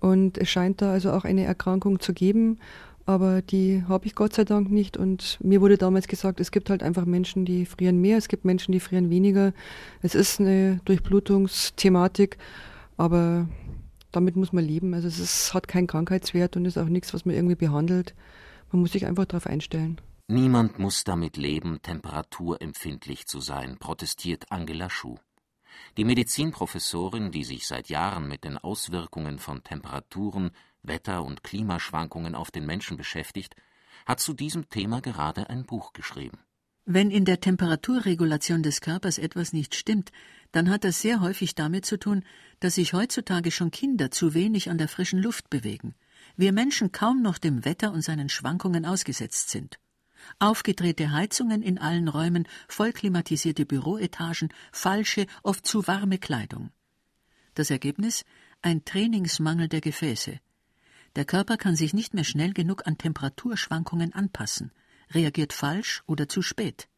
Und 0.00 0.38
es 0.38 0.48
scheint 0.48 0.80
da 0.80 0.92
also 0.92 1.12
auch 1.12 1.24
eine 1.24 1.44
Erkrankung 1.44 2.00
zu 2.00 2.14
geben, 2.14 2.58
aber 3.06 3.42
die 3.42 3.84
habe 3.88 4.06
ich 4.06 4.14
Gott 4.14 4.34
sei 4.34 4.44
Dank 4.44 4.70
nicht. 4.70 4.96
Und 4.96 5.38
mir 5.42 5.60
wurde 5.60 5.78
damals 5.78 6.08
gesagt, 6.08 6.40
es 6.40 6.50
gibt 6.50 6.70
halt 6.70 6.82
einfach 6.82 7.04
Menschen, 7.04 7.44
die 7.44 7.66
frieren 7.66 8.00
mehr, 8.00 8.18
es 8.18 8.28
gibt 8.28 8.44
Menschen, 8.44 8.72
die 8.72 8.80
frieren 8.80 9.10
weniger. 9.10 9.52
Es 10.02 10.14
ist 10.14 10.40
eine 10.40 10.80
Durchblutungsthematik, 10.84 12.38
aber 12.96 13.48
damit 14.12 14.36
muss 14.36 14.52
man 14.52 14.64
leben. 14.64 14.94
Also 14.94 15.08
es 15.08 15.18
ist, 15.18 15.54
hat 15.54 15.68
keinen 15.68 15.86
Krankheitswert 15.86 16.56
und 16.56 16.64
ist 16.64 16.78
auch 16.78 16.88
nichts, 16.88 17.14
was 17.14 17.24
man 17.24 17.34
irgendwie 17.34 17.56
behandelt. 17.56 18.14
Man 18.72 18.82
muss 18.82 18.92
sich 18.92 19.06
einfach 19.06 19.24
darauf 19.24 19.46
einstellen. 19.46 20.00
Niemand 20.28 20.78
muss 20.78 21.02
damit 21.02 21.36
leben, 21.36 21.82
temperaturempfindlich 21.82 23.26
zu 23.26 23.40
sein, 23.40 23.78
protestiert 23.78 24.44
Angela 24.50 24.88
Schuh. 24.88 25.18
Die 25.96 26.04
Medizinprofessorin, 26.04 27.32
die 27.32 27.42
sich 27.42 27.66
seit 27.66 27.88
Jahren 27.88 28.28
mit 28.28 28.44
den 28.44 28.56
Auswirkungen 28.56 29.38
von 29.38 29.64
Temperaturen, 29.64 30.52
Wetter- 30.82 31.24
und 31.24 31.42
Klimaschwankungen 31.42 32.34
auf 32.34 32.50
den 32.50 32.66
Menschen 32.66 32.96
beschäftigt, 32.96 33.54
hat 34.06 34.20
zu 34.20 34.32
diesem 34.32 34.68
Thema 34.68 35.00
gerade 35.00 35.50
ein 35.50 35.64
Buch 35.64 35.92
geschrieben. 35.92 36.38
Wenn 36.86 37.10
in 37.10 37.24
der 37.24 37.40
Temperaturregulation 37.40 38.62
des 38.62 38.80
Körpers 38.80 39.18
etwas 39.18 39.52
nicht 39.52 39.74
stimmt, 39.74 40.10
dann 40.52 40.70
hat 40.70 40.84
das 40.84 41.00
sehr 41.00 41.20
häufig 41.20 41.54
damit 41.54 41.86
zu 41.86 41.98
tun, 41.98 42.24
dass 42.58 42.74
sich 42.76 42.94
heutzutage 42.94 43.50
schon 43.50 43.70
Kinder 43.70 44.10
zu 44.10 44.34
wenig 44.34 44.70
an 44.70 44.78
der 44.78 44.88
frischen 44.88 45.22
Luft 45.22 45.50
bewegen. 45.50 45.94
Wir 46.36 46.52
Menschen 46.52 46.90
kaum 46.90 47.22
noch 47.22 47.38
dem 47.38 47.64
Wetter 47.64 47.92
und 47.92 48.02
seinen 48.02 48.28
Schwankungen 48.28 48.86
ausgesetzt 48.86 49.50
sind. 49.50 49.78
Aufgedrehte 50.38 51.12
Heizungen 51.12 51.62
in 51.62 51.78
allen 51.78 52.08
Räumen, 52.08 52.46
vollklimatisierte 52.68 53.66
Büroetagen, 53.66 54.48
falsche, 54.72 55.26
oft 55.42 55.66
zu 55.66 55.86
warme 55.86 56.18
Kleidung. 56.18 56.70
Das 57.54 57.70
Ergebnis? 57.70 58.24
Ein 58.62 58.84
Trainingsmangel 58.84 59.68
der 59.68 59.80
Gefäße. 59.80 60.40
Der 61.16 61.24
Körper 61.24 61.56
kann 61.56 61.74
sich 61.74 61.92
nicht 61.92 62.14
mehr 62.14 62.24
schnell 62.24 62.52
genug 62.52 62.86
an 62.86 62.96
Temperaturschwankungen 62.96 64.14
anpassen, 64.14 64.70
reagiert 65.12 65.52
falsch 65.52 66.02
oder 66.06 66.28
zu 66.28 66.40
spät. 66.42 66.88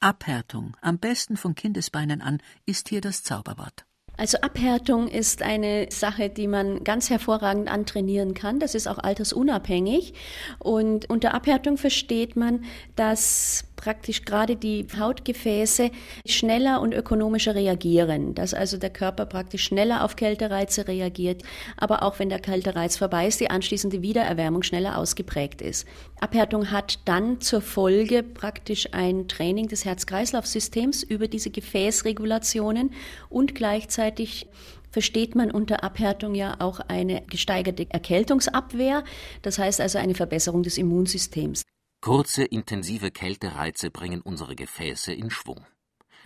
Abhärtung, 0.00 0.76
am 0.80 0.98
besten 0.98 1.36
von 1.36 1.54
Kindesbeinen 1.54 2.20
an, 2.20 2.40
ist 2.66 2.88
hier 2.88 3.00
das 3.00 3.22
Zauberwort. 3.22 3.84
Also 4.16 4.38
Abhärtung 4.38 5.06
ist 5.06 5.42
eine 5.42 5.88
Sache, 5.92 6.28
die 6.28 6.48
man 6.48 6.82
ganz 6.82 7.08
hervorragend 7.08 7.68
antrainieren 7.68 8.34
kann. 8.34 8.58
Das 8.58 8.74
ist 8.74 8.88
auch 8.88 8.98
altersunabhängig. 8.98 10.12
Und 10.58 11.08
unter 11.08 11.34
Abhärtung 11.34 11.76
versteht 11.76 12.34
man, 12.34 12.64
dass 12.96 13.67
praktisch 13.78 14.24
gerade 14.24 14.56
die 14.56 14.86
Hautgefäße 14.98 15.90
schneller 16.26 16.82
und 16.82 16.92
ökonomischer 16.92 17.54
reagieren, 17.54 18.34
dass 18.34 18.52
also 18.52 18.76
der 18.76 18.90
Körper 18.90 19.24
praktisch 19.24 19.64
schneller 19.64 20.04
auf 20.04 20.16
Kältereize 20.16 20.86
reagiert, 20.86 21.42
aber 21.78 22.02
auch 22.02 22.18
wenn 22.18 22.28
der 22.28 22.40
Kältereiz 22.40 22.98
vorbei 22.98 23.28
ist, 23.28 23.40
die 23.40 23.50
anschließende 23.50 24.02
Wiedererwärmung 24.02 24.62
schneller 24.62 24.98
ausgeprägt 24.98 25.62
ist. 25.62 25.86
Abhärtung 26.20 26.70
hat 26.70 26.98
dann 27.06 27.40
zur 27.40 27.62
Folge 27.62 28.22
praktisch 28.22 28.88
ein 28.92 29.28
Training 29.28 29.68
des 29.68 29.84
Herz-Kreislauf-Systems 29.84 31.04
über 31.04 31.28
diese 31.28 31.50
Gefäßregulationen 31.50 32.90
und 33.30 33.54
gleichzeitig 33.54 34.48
versteht 34.90 35.36
man 35.36 35.50
unter 35.50 35.84
Abhärtung 35.84 36.34
ja 36.34 36.56
auch 36.58 36.80
eine 36.80 37.22
gesteigerte 37.30 37.86
Erkältungsabwehr, 37.88 39.04
das 39.42 39.58
heißt 39.58 39.80
also 39.80 39.98
eine 39.98 40.14
Verbesserung 40.14 40.62
des 40.64 40.78
Immunsystems. 40.78 41.62
Kurze, 42.00 42.44
intensive 42.44 43.10
Kältereize 43.10 43.90
bringen 43.90 44.22
unsere 44.22 44.54
Gefäße 44.54 45.12
in 45.12 45.30
Schwung. 45.30 45.66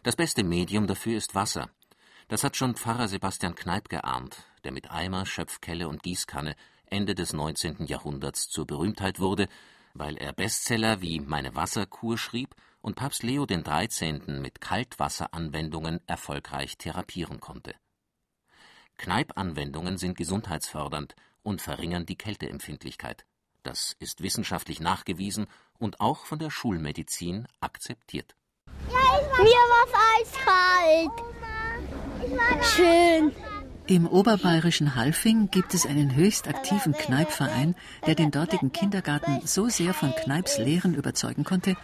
Das 0.02 0.17
beste 0.17 0.45
Medium 0.45 0.87
dafür 0.87 1.17
ist 1.17 1.35
Wasser. 1.35 1.71
Das 2.29 2.45
hat 2.45 2.57
schon 2.57 2.76
Pfarrer 2.76 3.09
Sebastian 3.09 3.55
Kneip 3.55 3.88
geahnt, 3.88 4.45
der 4.64 4.73
mit 4.73 4.91
Eimer, 4.91 5.25
Schöpfkelle 5.25 5.88
und 5.88 6.02
Gießkanne 6.02 6.57
Ende 6.85 7.14
des 7.14 7.33
19. 7.33 7.87
Jahrhunderts 7.87 8.49
zur 8.49 8.67
Berühmtheit 8.67 9.19
wurde, 9.19 9.49
weil 9.95 10.19
er 10.19 10.35
Bestseller 10.35 11.00
wie 11.00 11.21
Meine 11.21 11.55
Wasserkur 11.55 12.19
schrieb 12.19 12.55
und 12.83 12.95
Papst 12.95 13.23
Leo 13.23 13.47
XIII. 13.47 14.41
mit 14.41 14.61
Kaltwasseranwendungen 14.61 16.00
erfolgreich 16.07 16.76
therapieren 16.76 17.41
konnte. 17.41 17.75
Kneipp-Anwendungen 18.99 19.97
sind 19.97 20.19
gesundheitsfördernd 20.19 21.17
und 21.43 21.62
verringern 21.62 22.05
die 22.05 22.17
Kälteempfindlichkeit. 22.17 23.25
Das 23.62 23.95
ist 24.00 24.23
wissenschaftlich 24.23 24.81
nachgewiesen 24.81 25.47
und 25.79 26.00
auch 26.00 26.26
von 26.26 26.38
der 26.38 26.50
Schulmedizin 26.50 27.47
akzeptiert. 27.61 28.35
Mir 29.38 29.45
war 29.45 29.87
eiskalt. 30.21 31.11
Schön. 32.62 33.33
Im 33.87 34.07
oberbayerischen 34.07 34.95
Halfing 34.95 35.50
gibt 35.50 35.75
es 35.75 35.87
einen 35.87 36.14
höchst 36.14 36.47
aktiven 36.47 36.93
Kneipverein, 36.93 37.75
der 38.07 38.14
den 38.14 38.31
dortigen 38.31 38.73
Kindergarten 38.73 39.41
so 39.45 39.69
sehr 39.69 39.93
von 39.93 40.14
Kneips 40.14 40.59
Lehren 40.59 40.95
überzeugen 40.95 41.43
konnte, 41.45 41.76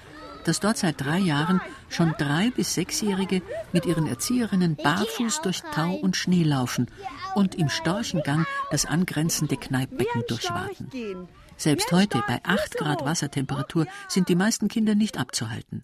dass 0.45 0.61
dort 0.61 0.79
seit 0.79 1.01
drei 1.01 1.19
Jahren 1.19 1.61
schon 1.89 2.15
drei- 2.17 2.51
bis 2.51 2.73
sechsjährige 2.75 3.43
mit 3.73 3.85
ihren 3.85 4.07
Erzieherinnen 4.07 4.77
barfuß 4.77 5.43
durch 5.43 5.61
Tau 5.75 5.95
und 5.95 6.17
Schnee 6.17 6.45
laufen 6.45 6.87
und 7.35 7.57
im 7.57 7.69
Storchengang 7.69 8.47
das 8.71 8.87
angrenzende 8.87 9.57
Kneippbecken 9.57 10.23
durchwaten. 10.29 11.29
Selbst 11.59 11.91
heute 11.91 12.23
bei 12.29 12.39
8 12.45 12.77
Grad 12.77 13.05
Wassertemperatur 13.05 13.87
sind 14.07 14.29
die 14.29 14.37
meisten 14.37 14.69
Kinder 14.69 14.95
nicht 14.95 15.19
abzuhalten. 15.19 15.83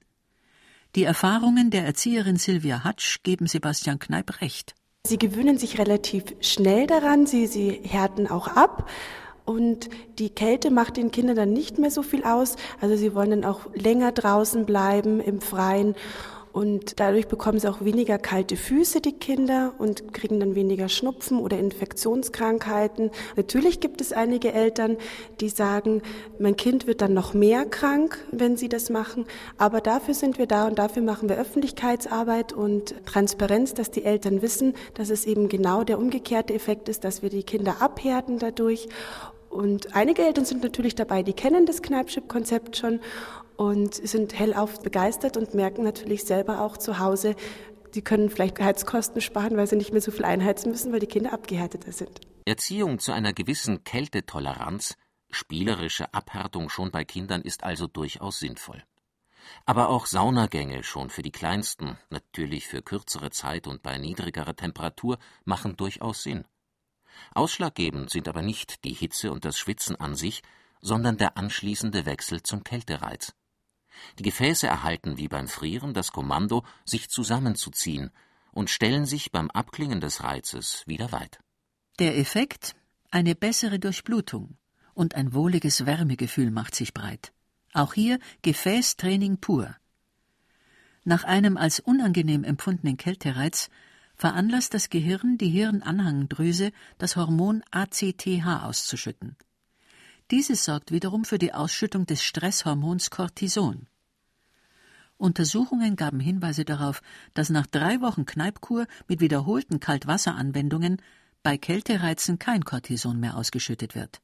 Die 0.95 1.03
Erfahrungen 1.03 1.71
der 1.71 1.85
Erzieherin 1.85 2.37
Sylvia 2.37 2.85
Hatsch 2.85 3.25
geben 3.25 3.49
Sebastian 3.49 3.99
Kneip 3.99 4.41
recht. 4.41 4.77
Sie 5.05 5.19
gewöhnen 5.19 5.59
sich 5.59 5.79
relativ 5.79 6.25
schnell 6.41 6.87
daran, 6.87 7.27
sie, 7.27 7.49
sie 7.49 7.81
härten 7.83 8.29
auch 8.29 8.47
ab. 8.47 8.89
Und 9.45 9.91
die 10.21 10.31
Kälte 10.31 10.71
macht 10.71 10.97
den 10.97 11.11
Kindern 11.11 11.35
dann 11.35 11.53
nicht 11.53 11.79
mehr 11.79 11.91
so 11.91 12.03
viel 12.03 12.23
aus. 12.23 12.55
Also 12.81 12.97
sie 12.97 13.13
wollen 13.13 13.31
dann 13.31 13.45
auch 13.45 13.67
länger 13.75 14.13
draußen 14.13 14.67
bleiben 14.67 15.19
im 15.21 15.41
Freien. 15.41 15.97
Und 16.55 17.01
dadurch 17.01 17.27
bekommen 17.27 17.59
sie 17.59 17.69
auch 17.69 17.85
weniger 17.85 18.17
kalte 18.17 18.57
Füße, 18.57 19.01
die 19.01 19.13
Kinder, 19.13 19.75
und 19.77 20.15
kriegen 20.15 20.39
dann 20.39 20.55
weniger 20.55 20.89
Schnupfen 20.89 21.41
oder 21.41 21.59
Infektionskrankheiten. 21.59 23.11
Natürlich 23.35 23.81
gibt 23.81 24.01
es 24.01 24.13
einige 24.13 24.53
Eltern, 24.53 24.97
die 25.41 25.49
sagen, 25.49 26.01
mein 26.39 26.55
Kind 26.55 26.87
wird 26.87 27.01
dann 27.01 27.13
noch 27.13 27.35
mehr 27.35 27.65
krank, 27.67 28.25
wenn 28.31 28.57
sie 28.57 28.69
das 28.69 28.89
machen. 28.89 29.27
Aber 29.59 29.81
dafür 29.81 30.15
sind 30.15 30.39
wir 30.39 30.47
da 30.47 30.69
und 30.69 30.79
dafür 30.79 31.03
machen 31.03 31.29
wir 31.29 31.39
Öffentlichkeitsarbeit 31.39 32.53
und 32.53 32.95
Transparenz, 33.05 33.75
dass 33.75 33.91
die 33.91 34.05
Eltern 34.05 34.41
wissen, 34.41 34.75
dass 34.95 35.11
es 35.11 35.27
eben 35.27 35.49
genau 35.49 35.83
der 35.83 35.99
umgekehrte 35.99 36.55
Effekt 36.55 36.89
ist, 36.89 37.03
dass 37.03 37.21
wir 37.21 37.31
die 37.31 37.43
Kinder 37.43 37.83
abhärten 37.83 38.39
dadurch. 38.39 38.87
Und 39.55 39.95
einige 39.95 40.23
Eltern 40.23 40.45
sind 40.45 40.65
natürlich 40.65 40.97
dabei, 40.97 41.23
die 41.23 41.33
kennen 41.33 41.65
das 41.65 41.81
Kneipschip-Konzept 41.81 42.77
schon 42.77 42.99
und 43.57 43.95
sind 43.95 44.37
hellauf 44.37 44.83
begeistert 44.83 45.37
und 45.37 45.55
merken 45.55 45.85
natürlich 45.85 46.25
selber 46.25 46.61
auch 46.61 46.77
zu 46.77 46.99
Hause, 46.99 47.37
sie 47.93 48.03
können 48.03 48.31
vielleicht 48.31 48.59
Heizkosten 48.59 49.21
sparen, 49.21 49.57
weil 49.57 49.69
sie 49.69 49.77
nicht 49.77 49.93
mehr 49.93 50.01
so 50.01 50.11
viel 50.11 50.25
einheizen 50.25 50.73
müssen, 50.73 50.93
weil 50.93 50.99
die 50.99 51.07
Kinder 51.07 51.33
abgehärteter 51.33 51.93
sind. 51.93 52.21
Erziehung 52.45 52.99
zu 52.99 53.13
einer 53.13 53.33
gewissen 53.33 53.85
Kältetoleranz, 53.85 54.97
spielerische 55.31 56.13
Abhärtung 56.13 56.69
schon 56.69 56.91
bei 56.91 57.05
Kindern 57.05 57.43
ist 57.43 57.63
also 57.63 57.87
durchaus 57.87 58.41
sinnvoll. 58.41 58.83
Aber 59.67 59.89
auch 59.89 60.07
Saunagänge 60.07 60.83
schon 60.83 61.11
für 61.11 61.23
die 61.23 61.31
Kleinsten, 61.31 61.97
natürlich 62.11 62.67
für 62.67 62.83
kürzere 62.83 63.31
Zeit 63.31 63.69
und 63.69 63.85
bei 63.85 63.99
niedrigerer 63.99 64.57
Temperatur, 64.57 65.19
machen 65.45 65.77
durchaus 65.77 66.25
Sinn. 66.25 66.45
Ausschlaggebend 67.35 68.11
sind 68.11 68.29
aber 68.29 68.43
nicht 68.43 68.85
die 68.85 68.95
Hitze 68.95 69.33
und 69.33 69.45
das 69.45 69.59
Schwitzen 69.59 69.97
an 69.97 70.15
sich, 70.15 70.43
sondern 70.81 71.17
der 71.17 71.37
anschließende 71.37 72.07
Wechsel 72.07 72.43
zum 72.43 72.63
Kältereiz. 72.63 73.35
Die 74.19 74.23
Gefäße 74.23 74.67
erhalten 74.67 75.19
wie 75.19 75.29
beim 75.29 75.49
Frieren 75.49 75.95
das 75.95 76.13
Kommando, 76.13 76.65
sich 76.85 77.09
zusammenzuziehen 77.09 78.11
und 78.53 78.71
stellen 78.71 79.07
sich 79.07 79.33
beim 79.33 79.51
Abklingen 79.51 80.01
des 80.01 80.23
Reizes 80.23 80.83
wieder 80.87 81.13
weit. 81.13 81.41
Der 81.99 82.19
Effekt? 82.19 82.75
Eine 83.11 83.35
bessere 83.37 83.79
Durchblutung 83.79 84.59
und 84.95 85.15
ein 85.15 85.35
wohliges 85.35 85.87
Wärmegefühl 85.87 86.51
macht 86.51 86.75
sich 86.75 86.93
breit. 86.93 87.33
Auch 87.73 87.95
hier 87.95 88.19
Gefäßtraining 88.43 89.39
pur. 89.39 89.77
Nach 91.05 91.25
einem 91.25 91.57
als 91.57 91.81
unangenehm 91.81 92.45
empfundenen 92.45 92.97
Kältereiz 92.97 93.71
veranlasst 94.17 94.75
das 94.75 94.91
Gehirn 94.91 95.39
die 95.39 95.49
Hirnanhangdrüse, 95.49 96.73
das 96.99 97.17
Hormon 97.17 97.63
ACTH 97.71 98.27
auszuschütten. 98.63 99.37
Dieses 100.31 100.65
sorgt 100.65 100.91
wiederum 100.91 101.25
für 101.25 101.39
die 101.39 101.53
Ausschüttung 101.53 102.07
des 102.07 102.23
Stresshormons 102.23 103.11
Cortison. 103.11 103.87
Untersuchungen 105.17 105.97
gaben 105.97 106.21
Hinweise 106.21 106.65
darauf, 106.65 107.03
dass 107.35 107.51
nach 107.51 107.67
drei 107.67 108.01
Wochen 108.01 108.25
Kneipkur 108.25 108.87
mit 109.07 109.21
wiederholten 109.21 109.81
Kaltwasseranwendungen 109.81 111.01
bei 111.43 111.59
Kältereizen 111.59 112.39
kein 112.39 112.65
Cortison 112.65 113.21
mehr 113.21 113.37
ausgeschüttet 113.37 113.95
wird. 113.95 114.21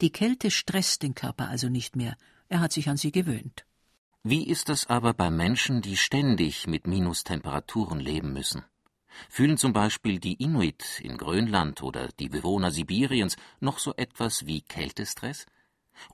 Die 0.00 0.10
Kälte 0.10 0.50
stresst 0.50 1.02
den 1.02 1.14
Körper 1.14 1.48
also 1.48 1.68
nicht 1.68 1.96
mehr, 1.96 2.16
er 2.48 2.60
hat 2.60 2.72
sich 2.72 2.88
an 2.88 2.96
sie 2.96 3.12
gewöhnt. 3.12 3.64
Wie 4.22 4.46
ist 4.46 4.68
das 4.68 4.86
aber 4.86 5.14
bei 5.14 5.30
Menschen, 5.30 5.80
die 5.80 5.96
ständig 5.96 6.66
mit 6.66 6.86
Minustemperaturen 6.86 8.00
leben 8.00 8.32
müssen? 8.32 8.64
Fühlen 9.28 9.56
zum 9.56 9.72
Beispiel 9.72 10.18
die 10.18 10.34
Inuit 10.34 11.00
in 11.02 11.16
Grönland 11.16 11.82
oder 11.82 12.08
die 12.18 12.28
Bewohner 12.28 12.70
Sibiriens 12.70 13.36
noch 13.60 13.78
so 13.78 13.94
etwas 13.96 14.46
wie 14.46 14.62
Kältestress? 14.62 15.46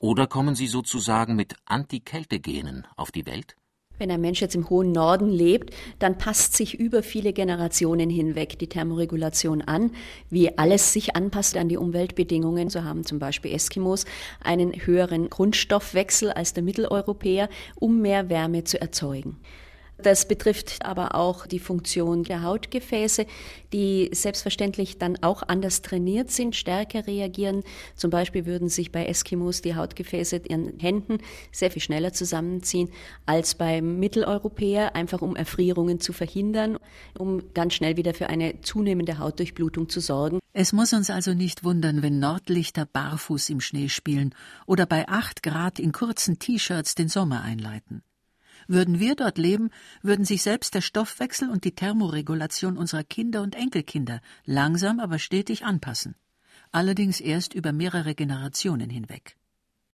Oder 0.00 0.26
kommen 0.26 0.54
sie 0.54 0.66
sozusagen 0.66 1.36
mit 1.36 1.56
Anti-Kälte-Genen 1.66 2.86
auf 2.96 3.10
die 3.12 3.26
Welt? 3.26 3.56
Wenn 3.96 4.10
ein 4.10 4.20
Mensch 4.20 4.40
jetzt 4.40 4.56
im 4.56 4.68
hohen 4.70 4.90
Norden 4.90 5.28
lebt, 5.28 5.72
dann 6.00 6.18
passt 6.18 6.56
sich 6.56 6.74
über 6.74 7.04
viele 7.04 7.32
Generationen 7.32 8.10
hinweg 8.10 8.58
die 8.58 8.68
Thermoregulation 8.68 9.62
an, 9.62 9.92
wie 10.30 10.58
alles 10.58 10.92
sich 10.92 11.14
anpasst 11.14 11.56
an 11.56 11.68
die 11.68 11.76
Umweltbedingungen. 11.76 12.70
So 12.70 12.82
haben 12.82 13.04
zum 13.04 13.20
Beispiel 13.20 13.52
Eskimos 13.52 14.04
einen 14.42 14.72
höheren 14.72 15.30
Grundstoffwechsel 15.30 16.32
als 16.32 16.54
der 16.54 16.64
Mitteleuropäer, 16.64 17.48
um 17.76 18.00
mehr 18.00 18.28
Wärme 18.28 18.64
zu 18.64 18.80
erzeugen. 18.80 19.36
Das 19.98 20.26
betrifft 20.26 20.84
aber 20.84 21.14
auch 21.14 21.46
die 21.46 21.58
Funktion 21.58 22.24
der 22.24 22.42
Hautgefäße, 22.42 23.26
die 23.72 24.10
selbstverständlich 24.12 24.98
dann 24.98 25.16
auch 25.22 25.42
anders 25.46 25.82
trainiert 25.82 26.30
sind, 26.30 26.56
stärker 26.56 27.06
reagieren. 27.06 27.62
Zum 27.94 28.10
Beispiel 28.10 28.44
würden 28.44 28.68
sich 28.68 28.90
bei 28.90 29.06
Eskimos 29.06 29.62
die 29.62 29.76
Hautgefäße 29.76 30.42
ihren 30.48 30.78
Händen 30.80 31.18
sehr 31.52 31.70
viel 31.70 31.82
schneller 31.82 32.12
zusammenziehen 32.12 32.90
als 33.24 33.54
beim 33.54 33.98
Mitteleuropäer, 34.00 34.96
einfach 34.96 35.22
um 35.22 35.36
Erfrierungen 35.36 36.00
zu 36.00 36.12
verhindern, 36.12 36.76
um 37.16 37.54
ganz 37.54 37.74
schnell 37.74 37.96
wieder 37.96 38.14
für 38.14 38.28
eine 38.28 38.60
zunehmende 38.62 39.18
Hautdurchblutung 39.18 39.88
zu 39.88 40.00
sorgen. 40.00 40.40
Es 40.52 40.72
muss 40.72 40.92
uns 40.92 41.10
also 41.10 41.34
nicht 41.34 41.64
wundern, 41.64 42.02
wenn 42.02 42.18
Nordlichter 42.18 42.86
barfuß 42.86 43.50
im 43.50 43.60
Schnee 43.60 43.88
spielen 43.88 44.34
oder 44.66 44.86
bei 44.86 45.08
acht 45.08 45.42
Grad 45.42 45.78
in 45.78 45.92
kurzen 45.92 46.38
T-Shirts 46.38 46.94
den 46.94 47.08
Sommer 47.08 47.42
einleiten. 47.42 48.02
Würden 48.66 48.98
wir 48.98 49.14
dort 49.14 49.38
leben, 49.38 49.70
würden 50.02 50.24
sich 50.24 50.42
selbst 50.42 50.74
der 50.74 50.80
Stoffwechsel 50.80 51.50
und 51.50 51.64
die 51.64 51.74
Thermoregulation 51.74 52.76
unserer 52.76 53.04
Kinder 53.04 53.42
und 53.42 53.54
Enkelkinder 53.54 54.20
langsam 54.44 55.00
aber 55.00 55.18
stetig 55.18 55.64
anpassen. 55.64 56.16
Allerdings 56.72 57.20
erst 57.20 57.54
über 57.54 57.72
mehrere 57.72 58.14
Generationen 58.14 58.90
hinweg. 58.90 59.36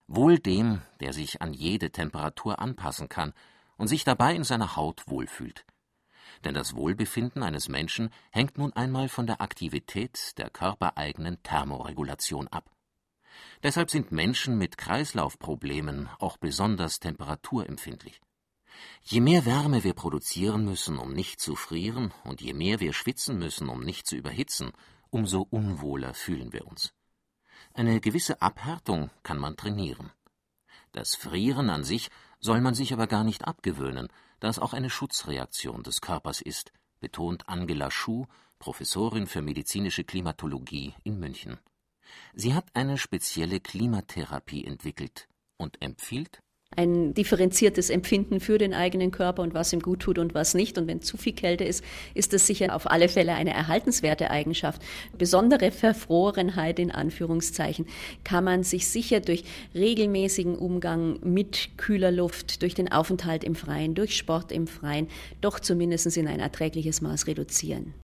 Wohl 0.07 0.39
dem, 0.39 0.81
der 0.99 1.13
sich 1.13 1.41
an 1.41 1.53
jede 1.53 1.91
Temperatur 1.91 2.59
anpassen 2.59 3.09
kann 3.09 3.33
und 3.77 3.87
sich 3.87 4.03
dabei 4.03 4.35
in 4.35 4.43
seiner 4.43 4.75
Haut 4.75 5.03
wohlfühlt. 5.07 5.65
Denn 6.43 6.53
das 6.53 6.75
Wohlbefinden 6.75 7.43
eines 7.43 7.67
Menschen 7.67 8.09
hängt 8.31 8.57
nun 8.57 8.73
einmal 8.73 9.09
von 9.09 9.27
der 9.27 9.41
Aktivität 9.41 10.37
der 10.37 10.49
körpereigenen 10.49 11.41
Thermoregulation 11.43 12.47
ab. 12.47 12.69
Deshalb 13.63 13.89
sind 13.89 14.11
Menschen 14.11 14.57
mit 14.57 14.77
Kreislaufproblemen 14.77 16.09
auch 16.19 16.37
besonders 16.37 16.99
temperaturempfindlich. 16.99 18.21
Je 19.03 19.21
mehr 19.21 19.45
Wärme 19.45 19.83
wir 19.83 19.93
produzieren 19.93 20.65
müssen, 20.65 20.97
um 20.97 21.13
nicht 21.13 21.39
zu 21.39 21.55
frieren, 21.55 22.13
und 22.23 22.41
je 22.41 22.53
mehr 22.53 22.79
wir 22.79 22.93
schwitzen 22.93 23.39
müssen, 23.39 23.69
um 23.69 23.81
nicht 23.81 24.07
zu 24.07 24.15
überhitzen, 24.15 24.71
umso 25.09 25.41
unwohler 25.49 26.13
fühlen 26.13 26.53
wir 26.53 26.67
uns. 26.67 26.93
Eine 27.73 28.01
gewisse 28.01 28.41
Abhärtung 28.41 29.09
kann 29.23 29.37
man 29.37 29.55
trainieren. 29.55 30.11
Das 30.91 31.15
Frieren 31.15 31.69
an 31.69 31.83
sich 31.83 32.09
soll 32.39 32.61
man 32.61 32.73
sich 32.73 32.93
aber 32.93 33.07
gar 33.07 33.23
nicht 33.23 33.45
abgewöhnen, 33.45 34.07
da 34.39 34.49
es 34.49 34.59
auch 34.59 34.73
eine 34.73 34.89
Schutzreaktion 34.89 35.83
des 35.83 36.01
Körpers 36.01 36.41
ist, 36.41 36.71
betont 36.99 37.47
Angela 37.47 37.91
Schuh, 37.91 38.25
Professorin 38.59 39.27
für 39.27 39.41
medizinische 39.41 40.03
Klimatologie 40.03 40.95
in 41.03 41.19
München. 41.19 41.59
Sie 42.33 42.53
hat 42.53 42.65
eine 42.73 42.97
spezielle 42.97 43.59
Klimatherapie 43.59 44.65
entwickelt 44.65 45.27
und 45.57 45.81
empfiehlt 45.81 46.41
ein 46.77 47.13
differenziertes 47.15 47.89
Empfinden 47.89 48.39
für 48.39 48.57
den 48.57 48.73
eigenen 48.73 49.11
Körper 49.11 49.41
und 49.41 49.53
was 49.53 49.73
ihm 49.73 49.81
gut 49.81 49.99
tut 49.99 50.19
und 50.19 50.33
was 50.33 50.53
nicht. 50.53 50.77
Und 50.77 50.87
wenn 50.87 51.01
zu 51.01 51.17
viel 51.17 51.33
Kälte 51.33 51.63
ist, 51.63 51.83
ist 52.13 52.33
das 52.33 52.47
sicher 52.47 52.73
auf 52.73 52.89
alle 52.89 53.09
Fälle 53.09 53.33
eine 53.33 53.53
erhaltenswerte 53.53 54.29
Eigenschaft. 54.29 54.81
Besondere 55.17 55.71
Verfrorenheit 55.71 56.79
in 56.79 56.91
Anführungszeichen 56.91 57.87
kann 58.23 58.43
man 58.43 58.63
sich 58.63 58.87
sicher 58.87 59.19
durch 59.19 59.43
regelmäßigen 59.73 60.55
Umgang 60.55 61.19
mit 61.23 61.77
kühler 61.77 62.11
Luft, 62.11 62.61
durch 62.61 62.75
den 62.75 62.91
Aufenthalt 62.91 63.43
im 63.43 63.55
Freien, 63.55 63.95
durch 63.95 64.15
Sport 64.15 64.51
im 64.51 64.67
Freien 64.67 65.07
doch 65.41 65.59
zumindest 65.59 66.15
in 66.15 66.27
ein 66.27 66.39
erträgliches 66.39 67.01
Maß 67.01 67.25
reduzieren. 67.27 67.95